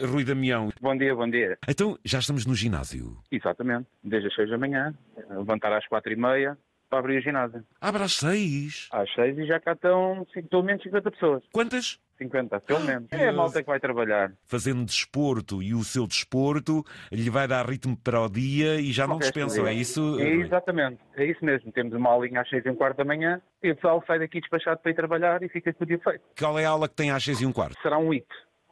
[0.00, 0.68] Rui Damião.
[0.80, 1.56] Bom dia, bom dia.
[1.66, 3.16] Então, já estamos no ginásio.
[3.32, 4.94] Exatamente, desde as 6 da manhã,
[5.30, 6.58] levantar às 4 e meia
[6.90, 7.64] para abrir o ginásio.
[7.80, 8.88] Abre às seis.
[8.92, 11.42] Às 6 e já cá estão pelo menos 50 pessoas.
[11.50, 11.98] Quantas?
[12.18, 13.08] 50, pelo menos.
[13.10, 14.32] É a malta que vai trabalhar.
[14.44, 19.06] Fazendo desporto e o seu desporto lhe vai dar ritmo para o dia e já
[19.06, 20.20] não dispensam, é isso?
[20.20, 21.72] É exatamente, é isso mesmo.
[21.72, 24.40] Temos uma aulinha às 6 e um quarto da manhã e o pessoal sai daqui
[24.40, 26.22] despachado para ir trabalhar e fica com o dia feito.
[26.38, 27.80] Qual é a aula que tem às seis e um quarto?
[27.82, 28.26] Será um HIT,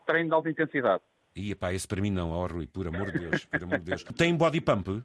[0.06, 1.02] treino de alta intensidade.
[1.37, 3.84] Ia pá, esse para mim não, ó Rui, por amor de Deus, por amor de
[3.87, 4.05] Deus.
[4.16, 5.02] Tem body pump?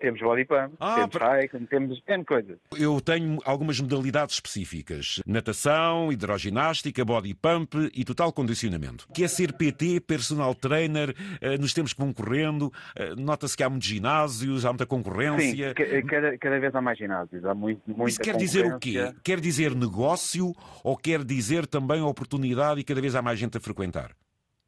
[0.00, 2.58] Temos body pump, Ah, temos para- hiking, temos N coisas.
[2.76, 9.06] Eu tenho algumas modalidades específicas: natação, hidroginástica, body pump e total condicionamento.
[9.14, 13.62] Que é ser PT, personal trainer, eh, nos tempos que vão correndo, eh, nota-se que
[13.62, 15.74] há muitos ginásios, há muita Sim, concorrência.
[15.74, 19.12] ca- cada, cada vez há mais ginásios, há muito, muita Isso quer dizer o quê?
[19.22, 20.52] Quer dizer negócio
[20.82, 24.12] ou quer dizer também oportunidade e cada vez há mais gente a frequentar?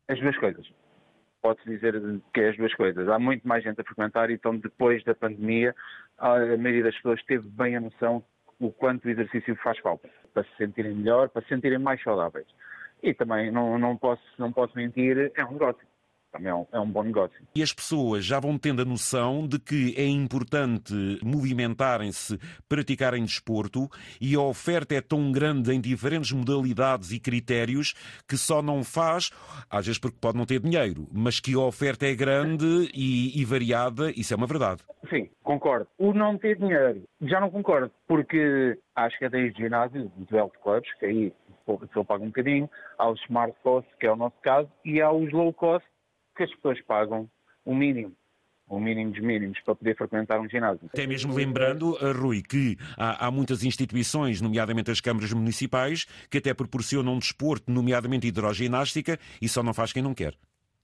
[0.08, 0.66] As duas coisas.
[1.42, 2.00] Pode-se dizer
[2.32, 3.08] que é as duas coisas.
[3.08, 5.74] Há muito mais gente a frequentar, então depois da pandemia,
[6.18, 8.24] a maioria das pessoas teve bem a noção
[8.60, 12.46] o quanto o exercício faz falta, para se sentirem melhor, para se sentirem mais saudáveis.
[13.02, 15.84] E também, não, não, posso, não posso mentir, é um negócio.
[16.32, 17.36] Também é um, é um bom negócio.
[17.54, 22.38] E as pessoas já vão tendo a noção de que é importante movimentarem-se,
[22.68, 23.88] praticarem desporto
[24.20, 27.94] e a oferta é tão grande em diferentes modalidades e critérios
[28.26, 29.30] que só não faz,
[29.70, 33.44] às vezes porque pode não ter dinheiro, mas que a oferta é grande e, e
[33.44, 34.82] variada, isso é uma verdade.
[35.10, 35.86] Sim, concordo.
[35.98, 40.88] O não ter dinheiro, já não concordo, porque às cadeias de ginásio, dos health clubs,
[40.98, 41.32] que aí
[41.86, 45.10] pessoa paga um bocadinho, há os smart cost, que é o nosso caso, e há
[45.12, 45.86] os low cost,
[46.36, 47.28] que as pessoas pagam
[47.64, 48.12] o mínimo,
[48.68, 50.88] o mínimo dos mínimos, para poder frequentar um ginásio.
[50.92, 56.38] Até mesmo lembrando, eh, Rui, que há, há muitas instituições, nomeadamente as câmaras municipais, que
[56.38, 60.34] até proporcionam desporto, nomeadamente hidroginástica, e só não faz quem não quer.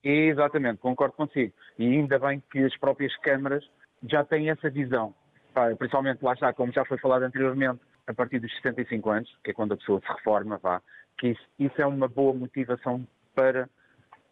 [0.02, 1.52] Exatamente, concordo consigo.
[1.78, 3.64] E ainda bem que as próprias câmaras
[4.04, 5.14] já têm essa visão.
[5.78, 9.54] Principalmente lá está, como já foi falado anteriormente, a partir dos 65 anos, que é
[9.54, 10.80] quando a pessoa se reforma, vá,
[11.18, 13.68] que isso, isso é uma boa motivação para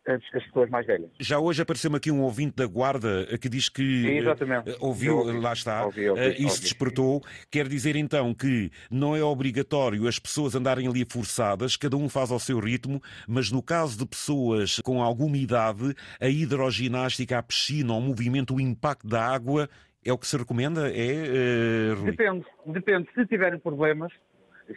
[0.07, 1.11] as, as pessoas mais velhas.
[1.19, 4.71] Já hoje apareceu-me aqui um ouvinte da Guarda eh, que diz que eh, Exatamente.
[4.71, 5.39] eh, ouviu, ouvi.
[5.39, 7.23] lá está, Ouvi, ouvi, isso despertou.
[7.51, 12.31] Quer dizer então que não é obrigatório as pessoas andarem ali forçadas, cada um faz
[12.31, 17.93] ao seu ritmo, mas no caso de pessoas com alguma idade, a hidroginástica, a piscina,
[17.95, 19.69] o movimento, o impacto da água
[20.05, 20.89] é o que se recomenda?
[20.89, 22.13] É, Rui?
[22.13, 23.09] Depende, depende.
[23.15, 24.13] Se tiverem problemas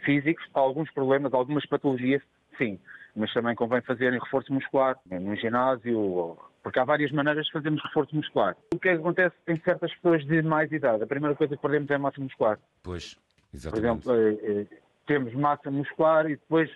[0.04, 2.22] físicos, alguns problemas, algumas patologias,
[2.58, 2.78] sim.
[3.14, 8.14] Mas também convém fazerem reforço muscular num ginásio, porque há várias maneiras de fazermos reforço
[8.14, 8.56] muscular.
[8.72, 11.02] O que é que acontece em certas pessoas de mais idade?
[11.02, 12.58] A primeira coisa que perdemos é a massa muscular.
[12.82, 13.14] Pois,
[13.50, 14.08] Por exatamente.
[14.08, 16.70] exemplo, eh, eh, temos massa muscular e depois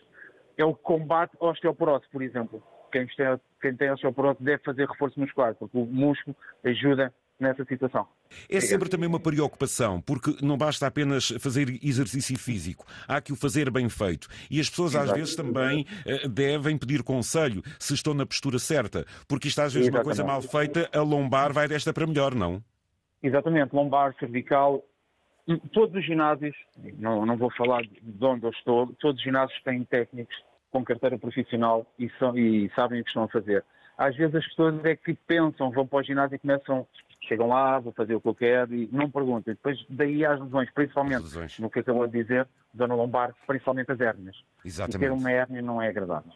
[0.56, 2.62] é o combate à osteoporose, por exemplo.
[2.90, 8.06] Quem tem, quem tem osteoporose deve fazer reforço muscular, porque o músculo ajuda nessa situação.
[8.48, 13.36] É sempre também uma preocupação, porque não basta apenas fazer exercício físico, há que o
[13.36, 14.28] fazer bem feito.
[14.50, 15.18] E as pessoas às Exato.
[15.18, 19.88] vezes também eh, devem pedir conselho se estão na postura certa, porque isto às vezes
[19.90, 20.72] uma coisa mal Exatamente.
[20.74, 22.62] feita, a lombar vai desta para melhor, não?
[23.22, 24.84] Exatamente, lombar, cervical,
[25.72, 26.56] todos os ginásios,
[26.98, 30.34] não, não vou falar de onde eu estou, todos os ginásios têm técnicos
[30.70, 33.64] com carteira profissional e, são- e sabem o que estão a fazer.
[33.96, 36.86] Às vezes as pessoas é que pensam, vão para o ginásio e começam,
[37.26, 39.52] chegam lá, vou fazer o que eu quero e não perguntam.
[39.52, 41.58] E depois daí às lesões, principalmente Lesões.
[41.58, 44.36] no que acabou de dizer, zona lombar, principalmente as hérnias.
[44.36, 45.10] E ter Exatamente.
[45.10, 46.32] uma hérnia não é agradável.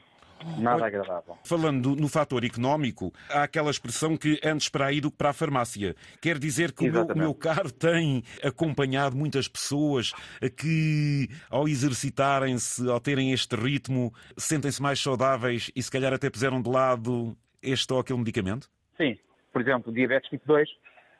[0.58, 1.36] Nada agradável.
[1.44, 5.32] Falando no fator económico, há aquela expressão que antes para aí do que para a
[5.32, 5.96] farmácia.
[6.20, 7.18] Quer dizer que o meu, o Exatamente.
[7.18, 10.12] meu caro tem acompanhado muitas pessoas
[10.56, 16.62] que, ao exercitarem-se, ao terem este ritmo, sentem-se mais saudáveis e se calhar até puseram
[16.62, 18.70] de lado este ou aquele medicamento?
[18.96, 19.18] Sim.
[19.52, 20.68] Por exemplo, diabetes tipo 2,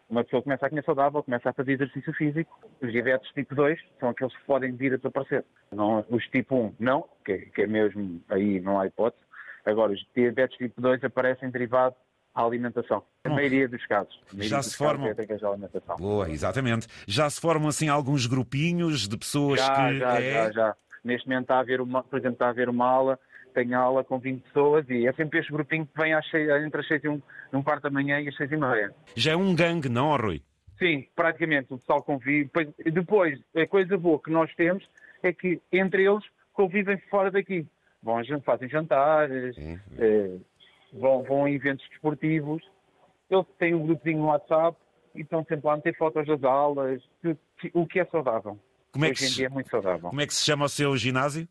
[0.08, 2.58] uma pessoa começa a comer saudável, começa a fazer exercício físico.
[2.80, 5.44] Os diabetes tipo 2 são aqueles que podem vir a desaparecer.
[5.72, 9.22] Não, os tipo 1 não, que, é- que é mesmo aí não há hipótese.
[9.66, 11.94] Agora, os diabetes tipo 2 aparecem derivado
[12.34, 13.02] à alimentação.
[13.24, 14.18] A maioria dos casos.
[14.32, 15.08] Maioria Já dos se casos formam.
[15.08, 15.96] é.
[15.98, 16.86] Boa, exatamente.
[17.06, 19.98] Já se formam assim alguns grupinhos de pessoas Já, que.
[19.98, 20.32] já, é...
[20.32, 20.76] já, já.
[21.04, 23.18] Neste momento está a haver uma, por exemplo, está a haver uma aula,
[23.64, 26.86] tem aula com 20 pessoas e é sempre este grupinho que vem às entre as
[26.86, 27.20] 6 e um,
[27.52, 28.94] um quarto da manhã e as 6 e meia.
[29.16, 30.42] Já é um gangue, não, Rui?
[30.78, 32.44] Sim, praticamente o pessoal convive.
[32.44, 34.88] Depois- Depois, a coisa boa que nós temos
[35.22, 37.66] é que entre eles convivem fora daqui.
[38.00, 39.56] Vão, fazem jantares,
[39.98, 40.36] eh,
[40.92, 42.62] vão, vão a eventos desportivos.
[43.28, 44.76] Eles têm um grupozinho no WhatsApp
[45.16, 47.02] e estão sempre lá a meter fotos das aulas,
[47.74, 48.56] o que é saudável.
[48.92, 50.08] Como é que Hoje em dia é muito saudável.
[50.10, 51.48] Como é que se chama o seu ginásio?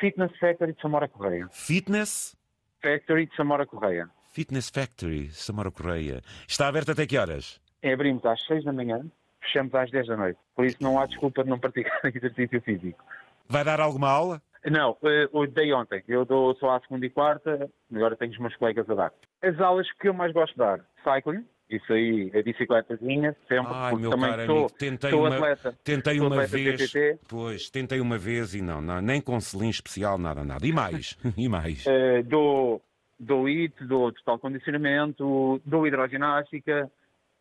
[0.00, 1.48] Fitness Factory de Samora Correia.
[1.50, 2.36] Fitness?
[2.82, 4.10] Factory de Samora Correia.
[4.32, 6.20] Fitness Factory, Samara Correia.
[6.48, 7.60] Está aberto até que horas?
[7.80, 9.00] É, abrimos às 6 da manhã,
[9.40, 10.38] fechamos às 10 da noite.
[10.56, 13.04] Por isso não há desculpa de não praticar exercício físico.
[13.48, 14.42] Vai dar alguma aula?
[14.68, 16.02] Não, eu dei ontem.
[16.08, 19.12] Eu dou só à segunda e quarta, agora tenho os meus colegas a dar.
[19.42, 23.90] As aulas que eu mais gosto de dar, cycling, isso aí, a bicicletazinha, sempre, Ai,
[23.90, 25.78] porque meu também caro sou, amigo, tentei sou uma, atleta.
[25.84, 27.18] tentei sou uma atleta vez, TTT.
[27.28, 30.66] pois, tentei uma vez e não, não nem com selim especial, nada, nada.
[30.66, 31.84] E mais, e mais.
[32.26, 32.82] Dou,
[33.18, 36.90] dou IT, dou total condicionamento, dou hidroginástica,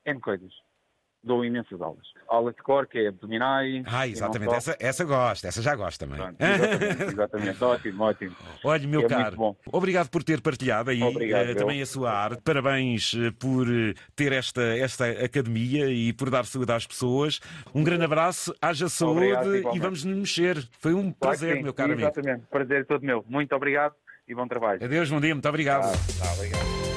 [0.06, 0.54] N coisas.
[1.24, 2.06] Dou imensas aulas.
[2.28, 3.84] Aula de cor, que é abdominais.
[3.88, 6.18] Ah, e exatamente, essa, essa gosto, essa já gosto também.
[6.18, 7.64] Pronto, exatamente, exatamente.
[7.64, 8.36] ótimo, ótimo.
[8.64, 11.56] Olha, meu É caro, obrigado por ter partilhado aí Obrigado, eu.
[11.56, 12.42] também a sua arte.
[12.44, 17.40] Parabéns eh, por eh, ter esta, esta academia e por dar saúde às pessoas.
[17.74, 20.58] Um grande abraço, haja saúde Obrigado, e vamos nos mexer.
[20.80, 22.08] Foi um Claro prazer, sim, meu caro amigo.
[22.08, 23.24] Exatamente, prazer todo meu.
[23.30, 23.96] Muito obrigado
[24.28, 24.84] e bom trabalho.
[24.84, 25.92] Adeus, bom dia, muito obrigado.
[26.20, 26.93] Tá, obrigado.